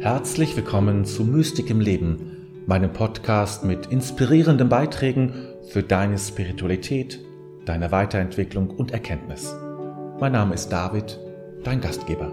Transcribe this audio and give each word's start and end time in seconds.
Herzlich 0.00 0.56
willkommen 0.56 1.04
zu 1.04 1.24
Mystik 1.24 1.68
im 1.68 1.78
Leben, 1.78 2.64
meinem 2.66 2.90
Podcast 2.90 3.64
mit 3.64 3.84
inspirierenden 3.88 4.70
Beiträgen 4.70 5.34
für 5.68 5.82
deine 5.82 6.16
Spiritualität, 6.16 7.20
deine 7.66 7.92
Weiterentwicklung 7.92 8.70
und 8.70 8.92
Erkenntnis. 8.92 9.54
Mein 10.18 10.32
Name 10.32 10.54
ist 10.54 10.70
David, 10.70 11.18
dein 11.64 11.82
Gastgeber. 11.82 12.32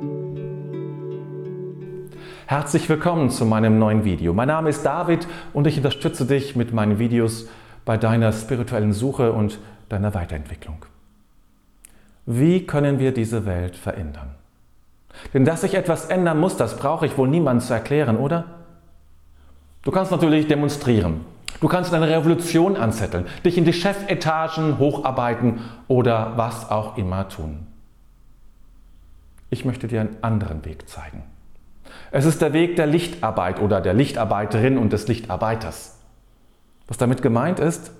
Herzlich 2.45 2.87
willkommen 2.87 3.29
zu 3.31 3.45
meinem 3.45 3.79
neuen 3.79 4.05
Video. 4.05 4.33
Mein 4.33 4.47
Name 4.47 4.69
ist 4.69 4.83
David 4.85 5.27
und 5.51 5.67
ich 5.67 5.75
unterstütze 5.75 6.25
dich 6.25 6.55
mit 6.55 6.71
meinen 6.71 6.99
Videos 6.99 7.49
bei 7.83 7.97
deiner 7.97 8.31
spirituellen 8.31 8.93
Suche 8.93 9.33
und 9.33 9.59
deiner 9.89 10.13
Weiterentwicklung. 10.13 10.85
Wie 12.25 12.65
können 12.65 12.97
wir 12.97 13.11
diese 13.11 13.45
Welt 13.45 13.75
verändern? 13.75 14.35
Denn 15.33 15.45
dass 15.45 15.61
sich 15.61 15.73
etwas 15.73 16.05
ändern 16.05 16.39
muss, 16.39 16.57
das 16.57 16.77
brauche 16.77 17.05
ich 17.05 17.17
wohl 17.17 17.27
niemandem 17.27 17.65
zu 17.65 17.73
erklären, 17.73 18.17
oder? 18.17 18.45
Du 19.83 19.91
kannst 19.91 20.11
natürlich 20.11 20.47
demonstrieren. 20.47 21.21
Du 21.59 21.67
kannst 21.67 21.93
eine 21.93 22.07
Revolution 22.07 22.75
anzetteln, 22.75 23.25
dich 23.43 23.57
in 23.57 23.65
die 23.65 23.73
Chefetagen 23.73 24.77
hocharbeiten 24.77 25.61
oder 25.87 26.33
was 26.35 26.69
auch 26.69 26.97
immer 26.97 27.29
tun. 27.29 27.65
Ich 29.49 29.65
möchte 29.65 29.87
dir 29.87 30.01
einen 30.01 30.17
anderen 30.21 30.65
Weg 30.65 30.87
zeigen. 30.89 31.23
Es 32.11 32.25
ist 32.25 32.41
der 32.41 32.53
Weg 32.53 32.75
der 32.75 32.85
Lichtarbeit 32.85 33.59
oder 33.61 33.81
der 33.81 33.93
Lichtarbeiterin 33.93 34.77
und 34.77 34.93
des 34.93 35.07
Lichtarbeiters. 35.07 35.97
Was 36.87 36.97
damit 36.97 37.21
gemeint 37.21 37.59
ist, 37.59 37.91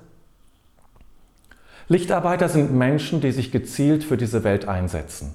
Lichtarbeiter 1.88 2.49
sind 2.49 2.73
Menschen, 2.73 3.21
die 3.21 3.31
sich 3.31 3.52
gezielt 3.52 4.04
für 4.04 4.18
diese 4.18 4.43
Welt 4.43 4.68
einsetzen. 4.68 5.34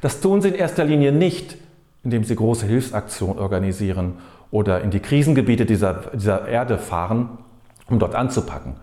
Das 0.00 0.20
tun 0.20 0.42
sie 0.42 0.48
in 0.48 0.54
erster 0.54 0.84
Linie 0.84 1.12
nicht, 1.12 1.56
indem 2.04 2.24
sie 2.24 2.36
große 2.36 2.66
Hilfsaktionen 2.66 3.38
organisieren 3.38 4.14
oder 4.50 4.80
in 4.82 4.90
die 4.90 5.00
Krisengebiete 5.00 5.66
dieser, 5.66 6.10
dieser 6.14 6.48
Erde 6.48 6.78
fahren, 6.78 7.38
um 7.88 7.98
dort 7.98 8.14
anzupacken. 8.14 8.74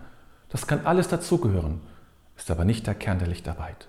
Das 0.50 0.66
kann 0.66 0.80
alles 0.84 1.08
dazugehören, 1.08 1.80
ist 2.36 2.50
aber 2.50 2.64
nicht 2.64 2.86
der 2.86 2.94
Kern 2.94 3.18
der 3.18 3.28
Lichtarbeit. 3.28 3.88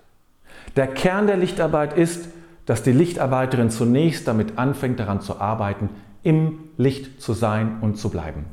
Der 0.76 0.86
Kern 0.86 1.26
der 1.26 1.36
Lichtarbeit 1.36 1.96
ist, 1.96 2.28
dass 2.66 2.82
die 2.82 2.92
Lichtarbeiterin 2.92 3.70
zunächst 3.70 4.28
damit 4.28 4.58
anfängt, 4.58 5.00
daran 5.00 5.20
zu 5.20 5.40
arbeiten, 5.40 5.90
im 6.22 6.60
Licht 6.76 7.20
zu 7.20 7.32
sein 7.32 7.78
und 7.80 7.98
zu 7.98 8.08
bleiben. 8.08 8.44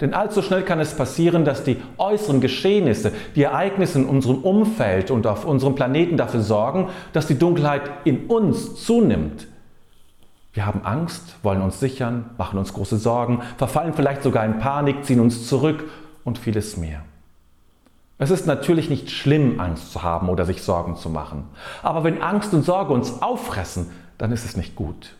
Denn 0.00 0.14
allzu 0.14 0.42
schnell 0.42 0.62
kann 0.62 0.78
es 0.78 0.94
passieren, 0.94 1.44
dass 1.44 1.64
die 1.64 1.76
äußeren 1.96 2.40
Geschehnisse, 2.40 3.12
die 3.34 3.42
Ereignisse 3.42 3.98
in 3.98 4.06
unserem 4.06 4.38
Umfeld 4.38 5.10
und 5.10 5.26
auf 5.26 5.44
unserem 5.44 5.74
Planeten 5.74 6.16
dafür 6.16 6.40
sorgen, 6.40 6.88
dass 7.12 7.26
die 7.26 7.38
Dunkelheit 7.38 7.82
in 8.04 8.26
uns 8.26 8.84
zunimmt. 8.84 9.48
Wir 10.52 10.66
haben 10.66 10.84
Angst, 10.84 11.36
wollen 11.42 11.62
uns 11.62 11.80
sichern, 11.80 12.30
machen 12.38 12.58
uns 12.58 12.72
große 12.72 12.96
Sorgen, 12.96 13.42
verfallen 13.58 13.92
vielleicht 13.94 14.22
sogar 14.22 14.44
in 14.44 14.58
Panik, 14.58 15.04
ziehen 15.04 15.20
uns 15.20 15.48
zurück 15.48 15.84
und 16.24 16.38
vieles 16.38 16.76
mehr. 16.76 17.02
Es 18.18 18.30
ist 18.30 18.46
natürlich 18.46 18.90
nicht 18.90 19.10
schlimm, 19.10 19.60
Angst 19.60 19.92
zu 19.92 20.02
haben 20.02 20.28
oder 20.28 20.44
sich 20.44 20.62
Sorgen 20.62 20.96
zu 20.96 21.08
machen. 21.10 21.44
Aber 21.82 22.02
wenn 22.02 22.20
Angst 22.20 22.52
und 22.52 22.62
Sorge 22.64 22.92
uns 22.92 23.22
auffressen, 23.22 23.90
dann 24.16 24.32
ist 24.32 24.44
es 24.44 24.56
nicht 24.56 24.74
gut. 24.74 25.14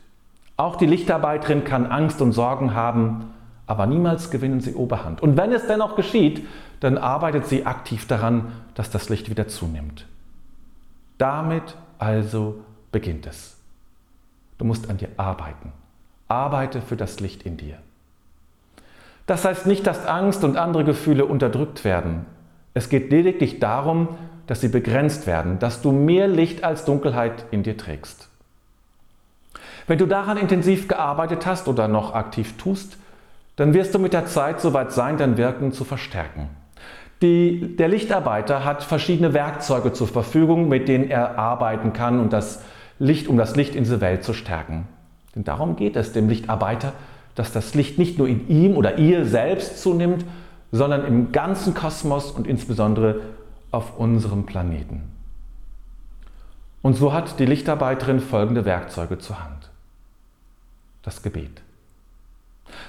Auch 0.57 0.75
die 0.75 0.85
Lichtarbeiterin 0.85 1.63
kann 1.63 1.85
Angst 1.85 2.21
und 2.21 2.33
Sorgen 2.33 2.73
haben, 2.73 3.33
aber 3.69 3.85
niemals 3.85 4.31
gewinnen 4.31 4.61
sie 4.61 4.73
Oberhand. 4.73 5.21
Und 5.21 5.37
wenn 5.37 5.51
es 5.51 5.67
dennoch 5.67 5.95
geschieht, 5.95 6.47
dann 6.79 6.97
arbeitet 6.97 7.45
sie 7.45 7.67
aktiv 7.67 8.07
daran, 8.07 8.51
dass 8.73 8.89
das 8.89 9.09
Licht 9.09 9.29
wieder 9.29 9.47
zunimmt. 9.47 10.07
Damit 11.19 11.77
also 11.99 12.61
beginnt 12.91 13.27
es. 13.27 13.57
Du 14.57 14.65
musst 14.65 14.89
an 14.89 14.97
dir 14.97 15.09
arbeiten. 15.17 15.71
Arbeite 16.27 16.81
für 16.81 16.95
das 16.95 17.19
Licht 17.19 17.43
in 17.43 17.57
dir. 17.57 17.77
Das 19.27 19.45
heißt 19.45 19.67
nicht, 19.67 19.85
dass 19.85 20.07
Angst 20.07 20.43
und 20.43 20.57
andere 20.57 20.83
Gefühle 20.83 21.25
unterdrückt 21.25 21.85
werden. 21.85 22.25
Es 22.73 22.89
geht 22.89 23.11
lediglich 23.11 23.59
darum, 23.59 24.07
dass 24.47 24.61
sie 24.61 24.69
begrenzt 24.69 25.27
werden, 25.27 25.59
dass 25.59 25.83
du 25.83 25.91
mehr 25.91 26.27
Licht 26.27 26.63
als 26.63 26.85
Dunkelheit 26.85 27.45
in 27.51 27.61
dir 27.61 27.77
trägst. 27.77 28.29
Wenn 29.85 29.99
du 29.99 30.07
daran 30.07 30.37
intensiv 30.37 30.87
gearbeitet 30.87 31.45
hast 31.45 31.67
oder 31.67 31.87
noch 31.87 32.15
aktiv 32.15 32.57
tust, 32.57 32.97
dann 33.59 33.73
wirst 33.73 33.93
du 33.93 33.99
mit 33.99 34.13
der 34.13 34.25
Zeit 34.25 34.61
soweit 34.61 34.93
sein, 34.93 35.17
dein 35.17 35.35
Wirken 35.35 35.73
zu 35.73 35.83
verstärken. 35.83 36.47
Die, 37.21 37.75
der 37.75 37.89
Lichtarbeiter 37.89 38.63
hat 38.63 38.85
verschiedene 38.85 39.33
Werkzeuge 39.33 39.91
zur 39.91 40.07
Verfügung, 40.07 40.69
mit 40.69 40.87
denen 40.87 41.11
er 41.11 41.37
arbeiten 41.37 41.91
kann, 41.91 42.21
und 42.21 42.31
das 42.31 42.63
Licht, 42.99 43.27
um 43.27 43.35
das 43.35 43.57
Licht 43.57 43.75
in 43.75 43.83
diese 43.83 43.99
Welt 43.99 44.23
zu 44.23 44.31
stärken. 44.31 44.87
Denn 45.35 45.43
darum 45.43 45.75
geht 45.75 45.97
es 45.97 46.13
dem 46.13 46.29
Lichtarbeiter, 46.29 46.93
dass 47.35 47.51
das 47.51 47.75
Licht 47.75 47.97
nicht 47.97 48.17
nur 48.17 48.29
in 48.29 48.47
ihm 48.47 48.77
oder 48.77 48.97
ihr 48.97 49.25
selbst 49.25 49.81
zunimmt, 49.81 50.23
sondern 50.71 51.05
im 51.05 51.33
ganzen 51.33 51.73
Kosmos 51.73 52.31
und 52.31 52.47
insbesondere 52.47 53.19
auf 53.71 53.99
unserem 53.99 54.45
Planeten. 54.45 55.03
Und 56.81 56.93
so 56.93 57.11
hat 57.11 57.39
die 57.39 57.45
Lichtarbeiterin 57.45 58.21
folgende 58.21 58.63
Werkzeuge 58.63 59.17
zur 59.17 59.43
Hand. 59.43 59.69
Das 61.01 61.21
Gebet. 61.21 61.61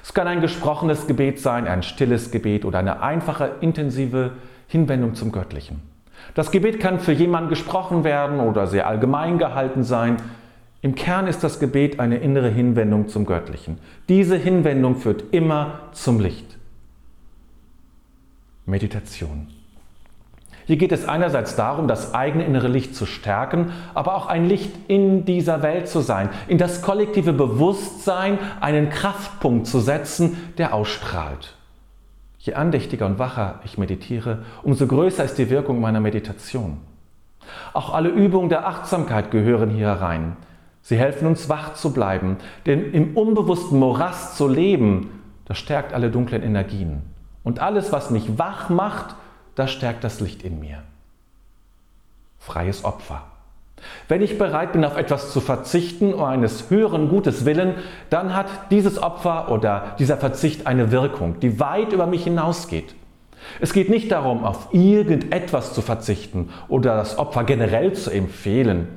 Es 0.02 0.14
kann 0.14 0.26
ein 0.26 0.40
gesprochenes 0.40 1.06
Gebet 1.06 1.38
sein, 1.40 1.66
ein 1.66 1.82
stilles 1.82 2.30
Gebet 2.30 2.64
oder 2.64 2.78
eine 2.78 3.02
einfache, 3.02 3.52
intensive 3.60 4.32
Hinwendung 4.66 5.14
zum 5.14 5.32
Göttlichen. 5.32 5.82
Das 6.34 6.50
Gebet 6.50 6.80
kann 6.80 7.00
für 7.00 7.12
jemanden 7.12 7.50
gesprochen 7.50 8.04
werden 8.04 8.40
oder 8.40 8.66
sehr 8.66 8.86
allgemein 8.86 9.38
gehalten 9.38 9.82
sein. 9.82 10.16
Im 10.82 10.94
Kern 10.94 11.26
ist 11.26 11.44
das 11.44 11.60
Gebet 11.60 12.00
eine 12.00 12.18
innere 12.18 12.48
Hinwendung 12.48 13.08
zum 13.08 13.26
Göttlichen. 13.26 13.78
Diese 14.08 14.36
Hinwendung 14.36 14.96
führt 14.96 15.24
immer 15.32 15.80
zum 15.92 16.20
Licht. 16.20 16.56
Meditation. 18.66 19.48
Hier 20.70 20.76
geht 20.76 20.92
es 20.92 21.08
einerseits 21.08 21.56
darum, 21.56 21.88
das 21.88 22.14
eigene 22.14 22.44
innere 22.44 22.68
Licht 22.68 22.94
zu 22.94 23.04
stärken, 23.04 23.72
aber 23.92 24.14
auch 24.14 24.28
ein 24.28 24.46
Licht 24.46 24.70
in 24.86 25.24
dieser 25.24 25.62
Welt 25.62 25.88
zu 25.88 25.98
sein, 25.98 26.28
in 26.46 26.58
das 26.58 26.80
kollektive 26.80 27.32
Bewusstsein 27.32 28.38
einen 28.60 28.88
Kraftpunkt 28.88 29.66
zu 29.66 29.80
setzen, 29.80 30.36
der 30.58 30.72
ausstrahlt. 30.72 31.56
Je 32.38 32.54
andächtiger 32.54 33.06
und 33.06 33.18
wacher 33.18 33.58
ich 33.64 33.78
meditiere, 33.78 34.44
umso 34.62 34.86
größer 34.86 35.24
ist 35.24 35.38
die 35.38 35.50
Wirkung 35.50 35.80
meiner 35.80 35.98
Meditation. 35.98 36.78
Auch 37.72 37.92
alle 37.92 38.10
Übungen 38.10 38.48
der 38.48 38.64
Achtsamkeit 38.64 39.32
gehören 39.32 39.70
hier 39.70 39.88
herein. 39.88 40.36
Sie 40.82 40.96
helfen 40.96 41.26
uns 41.26 41.48
wach 41.48 41.74
zu 41.74 41.92
bleiben, 41.92 42.36
denn 42.66 42.92
im 42.92 43.16
unbewussten 43.16 43.76
Morast 43.76 44.36
zu 44.36 44.46
leben, 44.46 45.10
das 45.46 45.58
stärkt 45.58 45.92
alle 45.92 46.12
dunklen 46.12 46.44
Energien. 46.44 47.02
Und 47.42 47.58
alles, 47.58 47.90
was 47.90 48.12
mich 48.12 48.38
wach 48.38 48.68
macht, 48.68 49.16
das 49.60 49.70
stärkt 49.70 50.02
das 50.02 50.20
Licht 50.20 50.42
in 50.42 50.58
mir. 50.58 50.82
Freies 52.38 52.84
Opfer. 52.84 53.22
Wenn 54.08 54.22
ich 54.22 54.38
bereit 54.38 54.72
bin, 54.72 54.84
auf 54.84 54.96
etwas 54.96 55.32
zu 55.32 55.40
verzichten, 55.40 56.14
um 56.14 56.24
eines 56.24 56.70
höheren 56.70 57.08
Gutes 57.08 57.44
willen, 57.44 57.74
dann 58.08 58.34
hat 58.34 58.70
dieses 58.70 59.02
Opfer 59.02 59.50
oder 59.50 59.96
dieser 59.98 60.16
Verzicht 60.16 60.66
eine 60.66 60.90
Wirkung, 60.90 61.40
die 61.40 61.60
weit 61.60 61.92
über 61.92 62.06
mich 62.06 62.24
hinausgeht. 62.24 62.94
Es 63.60 63.72
geht 63.72 63.88
nicht 63.88 64.10
darum, 64.10 64.44
auf 64.44 64.68
irgendetwas 64.72 65.72
zu 65.72 65.82
verzichten 65.82 66.50
oder 66.68 66.96
das 66.96 67.18
Opfer 67.18 67.44
generell 67.44 67.92
zu 67.92 68.10
empfehlen. 68.10 68.88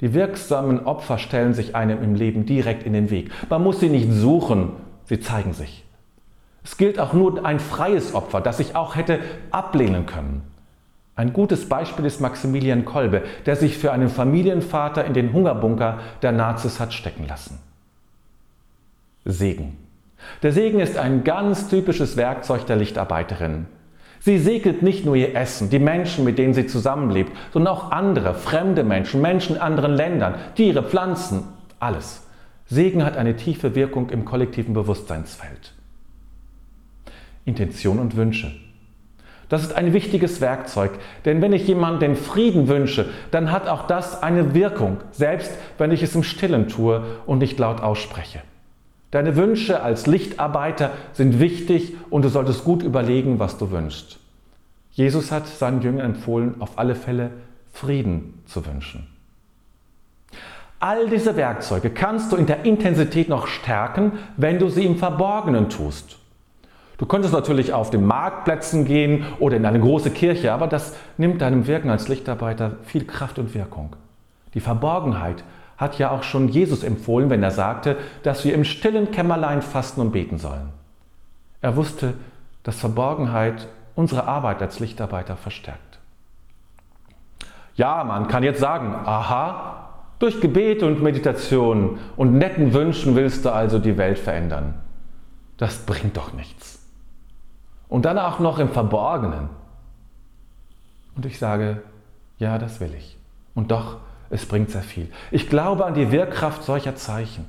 Die 0.00 0.14
wirksamen 0.14 0.84
Opfer 0.86 1.18
stellen 1.18 1.54
sich 1.54 1.74
einem 1.76 2.02
im 2.02 2.14
Leben 2.14 2.46
direkt 2.46 2.84
in 2.84 2.92
den 2.92 3.10
Weg. 3.10 3.30
Man 3.48 3.62
muss 3.62 3.80
sie 3.80 3.88
nicht 3.88 4.10
suchen, 4.10 4.72
sie 5.04 5.20
zeigen 5.20 5.52
sich. 5.52 5.84
Es 6.64 6.76
gilt 6.76 6.98
auch 6.98 7.12
nur 7.12 7.44
ein 7.44 7.60
freies 7.60 8.14
Opfer, 8.14 8.40
das 8.40 8.60
ich 8.60 8.76
auch 8.76 8.96
hätte 8.96 9.18
ablehnen 9.50 10.06
können. 10.06 10.42
Ein 11.14 11.32
gutes 11.32 11.68
Beispiel 11.68 12.06
ist 12.06 12.20
Maximilian 12.20 12.84
Kolbe, 12.84 13.22
der 13.44 13.56
sich 13.56 13.76
für 13.76 13.92
einen 13.92 14.08
Familienvater 14.08 15.04
in 15.04 15.12
den 15.12 15.32
Hungerbunker 15.32 15.98
der 16.22 16.32
Nazis 16.32 16.80
hat 16.80 16.94
stecken 16.94 17.26
lassen. 17.28 17.58
Segen. 19.24 19.76
Der 20.42 20.52
Segen 20.52 20.80
ist 20.80 20.96
ein 20.96 21.24
ganz 21.24 21.68
typisches 21.68 22.16
Werkzeug 22.16 22.66
der 22.66 22.76
Lichtarbeiterin. 22.76 23.66
Sie 24.20 24.38
segnet 24.38 24.82
nicht 24.82 25.04
nur 25.04 25.16
ihr 25.16 25.34
Essen, 25.34 25.68
die 25.68 25.80
Menschen, 25.80 26.24
mit 26.24 26.38
denen 26.38 26.54
sie 26.54 26.66
zusammenlebt, 26.66 27.32
sondern 27.52 27.74
auch 27.74 27.90
andere, 27.90 28.34
fremde 28.34 28.84
Menschen, 28.84 29.20
Menschen 29.20 29.56
in 29.56 29.62
anderen 29.62 29.92
Ländern, 29.92 30.36
Tiere, 30.54 30.84
Pflanzen, 30.84 31.42
alles. 31.80 32.22
Segen 32.66 33.04
hat 33.04 33.16
eine 33.16 33.36
tiefe 33.36 33.74
Wirkung 33.74 34.10
im 34.10 34.24
kollektiven 34.24 34.74
Bewusstseinsfeld. 34.74 35.74
Intention 37.44 37.98
und 37.98 38.16
Wünsche. 38.16 38.52
Das 39.48 39.62
ist 39.62 39.74
ein 39.74 39.92
wichtiges 39.92 40.40
Werkzeug, 40.40 40.92
denn 41.26 41.42
wenn 41.42 41.52
ich 41.52 41.66
jemandem 41.66 42.14
den 42.14 42.16
Frieden 42.16 42.68
wünsche, 42.68 43.10
dann 43.30 43.52
hat 43.52 43.68
auch 43.68 43.86
das 43.86 44.22
eine 44.22 44.54
Wirkung, 44.54 44.96
selbst 45.10 45.52
wenn 45.76 45.90
ich 45.90 46.02
es 46.02 46.14
im 46.14 46.22
Stillen 46.22 46.68
tue 46.68 47.02
und 47.26 47.38
nicht 47.38 47.58
laut 47.58 47.82
ausspreche. 47.82 48.40
Deine 49.10 49.36
Wünsche 49.36 49.82
als 49.82 50.06
Lichtarbeiter 50.06 50.92
sind 51.12 51.38
wichtig 51.38 51.94
und 52.08 52.24
du 52.24 52.30
solltest 52.30 52.64
gut 52.64 52.82
überlegen, 52.82 53.38
was 53.38 53.58
du 53.58 53.70
wünschst. 53.70 54.18
Jesus 54.92 55.30
hat 55.30 55.46
seinen 55.46 55.82
Jüngern 55.82 56.06
empfohlen, 56.06 56.54
auf 56.60 56.78
alle 56.78 56.94
Fälle 56.94 57.30
Frieden 57.74 58.42
zu 58.46 58.64
wünschen. 58.64 59.06
All 60.80 61.10
diese 61.10 61.36
Werkzeuge 61.36 61.90
kannst 61.90 62.32
du 62.32 62.36
in 62.36 62.46
der 62.46 62.64
Intensität 62.64 63.28
noch 63.28 63.46
stärken, 63.46 64.12
wenn 64.38 64.58
du 64.58 64.70
sie 64.70 64.86
im 64.86 64.96
Verborgenen 64.96 65.68
tust. 65.68 66.16
Du 67.02 67.08
könntest 67.08 67.34
natürlich 67.34 67.72
auf 67.72 67.90
den 67.90 68.06
Marktplätzen 68.06 68.84
gehen 68.84 69.26
oder 69.40 69.56
in 69.56 69.66
eine 69.66 69.80
große 69.80 70.12
Kirche, 70.12 70.52
aber 70.52 70.68
das 70.68 70.96
nimmt 71.16 71.42
deinem 71.42 71.66
Wirken 71.66 71.90
als 71.90 72.06
Lichtarbeiter 72.06 72.76
viel 72.84 73.04
Kraft 73.04 73.40
und 73.40 73.56
Wirkung. 73.56 73.96
Die 74.54 74.60
Verborgenheit 74.60 75.42
hat 75.76 75.98
ja 75.98 76.12
auch 76.12 76.22
schon 76.22 76.46
Jesus 76.46 76.84
empfohlen, 76.84 77.28
wenn 77.28 77.42
er 77.42 77.50
sagte, 77.50 77.96
dass 78.22 78.44
wir 78.44 78.54
im 78.54 78.62
stillen 78.62 79.10
Kämmerlein 79.10 79.62
fasten 79.62 80.00
und 80.00 80.12
beten 80.12 80.38
sollen. 80.38 80.68
Er 81.60 81.74
wusste, 81.74 82.14
dass 82.62 82.78
Verborgenheit 82.78 83.66
unsere 83.96 84.28
Arbeit 84.28 84.62
als 84.62 84.78
Lichtarbeiter 84.78 85.34
verstärkt. 85.34 85.98
Ja, 87.74 88.04
man 88.04 88.28
kann 88.28 88.44
jetzt 88.44 88.60
sagen, 88.60 88.94
aha, 88.94 89.88
durch 90.20 90.40
Gebet 90.40 90.84
und 90.84 91.02
Meditation 91.02 91.98
und 92.14 92.38
netten 92.38 92.72
Wünschen 92.72 93.16
willst 93.16 93.44
du 93.44 93.50
also 93.50 93.80
die 93.80 93.98
Welt 93.98 94.20
verändern. 94.20 94.74
Das 95.56 95.78
bringt 95.78 96.16
doch 96.16 96.32
nichts. 96.32 96.81
Und 97.92 98.06
dann 98.06 98.18
auch 98.18 98.38
noch 98.38 98.58
im 98.58 98.70
Verborgenen. 98.70 99.50
Und 101.14 101.26
ich 101.26 101.38
sage, 101.38 101.82
ja, 102.38 102.56
das 102.56 102.80
will 102.80 102.94
ich. 102.96 103.18
Und 103.54 103.70
doch, 103.70 103.98
es 104.30 104.46
bringt 104.46 104.70
sehr 104.70 104.80
viel. 104.80 105.12
Ich 105.30 105.50
glaube 105.50 105.84
an 105.84 105.92
die 105.92 106.10
Wirkkraft 106.10 106.62
solcher 106.62 106.96
Zeichen. 106.96 107.44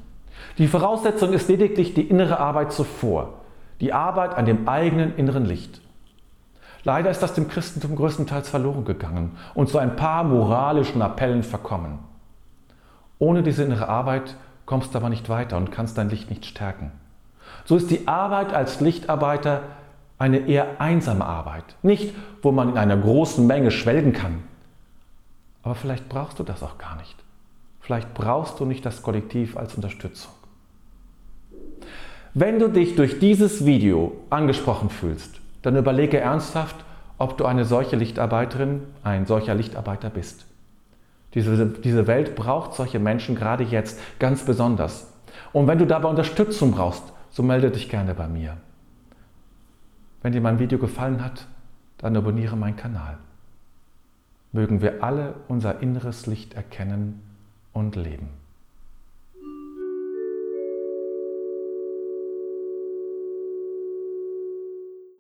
Die 0.58 0.68
Voraussetzung 0.68 1.32
ist 1.32 1.48
lediglich 1.48 1.94
die 1.94 2.02
innere 2.02 2.42
Arbeit 2.42 2.74
zuvor, 2.74 3.36
die 3.80 3.94
Arbeit 3.94 4.36
an 4.36 4.46
dem 4.46 4.68
eigenen 4.68 5.16
inneren 5.16 5.46
Licht. 5.46 5.80
Leider 6.84 7.10
ist 7.10 7.24
das 7.24 7.34
dem 7.34 7.48
Christentum 7.48 7.96
größtenteils 7.96 8.50
verloren 8.50 8.84
gegangen 8.84 9.38
und 9.54 9.70
zu 9.70 9.78
ein 9.78 9.96
paar 9.96 10.26
moralischen 10.26 11.02
Appellen 11.02 11.44
verkommen. 11.44 12.00
Ohne 13.18 13.44
diese 13.44 13.64
innere 13.64 13.88
Arbeit 13.88 14.36
kommst 14.66 14.94
du 14.94 14.98
aber 14.98 15.08
nicht 15.08 15.30
weiter 15.30 15.56
und 15.56 15.72
kannst 15.72 15.98
dein 15.98 16.10
Licht 16.10 16.30
nicht 16.30 16.46
stärken. 16.46 16.92
So 17.64 17.78
ist 17.78 17.90
die 17.90 18.10
Arbeit 18.10 18.54
als 18.54 18.82
Lichtarbeiter 18.82 19.62
eine 20.18 20.48
eher 20.48 20.80
einsame 20.80 21.26
Arbeit. 21.26 21.64
Nicht, 21.82 22.14
wo 22.42 22.52
man 22.52 22.70
in 22.70 22.78
einer 22.78 22.98
großen 22.98 23.46
Menge 23.46 23.72
schwelgen 23.72 24.14
kann. 24.14 24.44
Aber 25.64 25.76
vielleicht 25.76 26.10
brauchst 26.10 26.40
du 26.40 26.44
das 26.44 26.62
auch 26.64 26.78
gar 26.78 26.96
nicht. 26.98 27.16
Vielleicht 27.80 28.14
brauchst 28.14 28.60
du 28.60 28.66
nicht 28.66 28.86
das 28.86 29.02
Kollektiv 29.02 29.58
als 29.58 29.76
Unterstützung. 29.76 30.32
Wenn 32.34 32.60
du 32.60 32.70
dich 32.70 32.96
durch 32.96 33.20
dieses 33.20 33.66
Video 33.66 34.14
angesprochen 34.30 34.90
fühlst, 34.90 35.40
dann 35.62 35.76
überlege 35.76 36.20
ernsthaft, 36.20 36.76
ob 37.18 37.38
du 37.38 37.46
eine 37.46 37.66
solche 37.66 37.96
Lichtarbeiterin, 37.96 38.82
ein 39.04 39.26
solcher 39.26 39.54
Lichtarbeiter 39.54 40.10
bist. 40.10 40.46
Diese, 41.34 41.68
diese 41.68 42.08
Welt 42.08 42.36
braucht 42.36 42.74
solche 42.76 43.00
Menschen 43.00 43.36
gerade 43.36 43.64
jetzt 43.64 44.00
ganz 44.20 44.46
besonders. 44.46 45.12
Und 45.52 45.68
wenn 45.68 45.78
du 45.78 45.86
dabei 45.86 46.10
Unterstützung 46.10 46.72
brauchst, 46.72 47.04
so 47.30 47.44
melde 47.44 47.72
dich 47.72 47.90
gerne 47.90 48.14
bei 48.14 48.28
mir. 48.28 48.58
Wenn 50.24 50.32
dir 50.32 50.42
mein 50.42 50.58
Video 50.58 50.80
gefallen 50.80 51.24
hat, 51.24 51.48
dann 51.98 52.18
abonniere 52.18 52.56
meinen 52.56 52.78
Kanal. 52.78 53.18
Mögen 54.54 54.82
wir 54.82 55.04
alle 55.04 55.36
unser 55.48 55.82
inneres 55.82 56.26
Licht 56.26 56.54
erkennen 56.54 57.22
und 57.74 57.96
leben. 57.96 58.30